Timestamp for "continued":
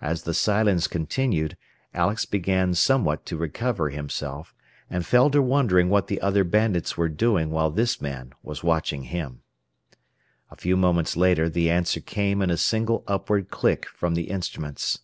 0.86-1.54